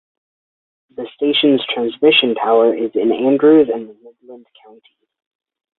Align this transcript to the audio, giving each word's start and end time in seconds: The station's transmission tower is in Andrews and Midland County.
The 0.95 1.07
station's 1.13 1.61
transmission 1.71 2.33
tower 2.33 2.73
is 2.75 2.89
in 2.95 3.11
Andrews 3.11 3.69
and 3.71 3.85
Midland 4.01 4.47
County. 4.65 4.97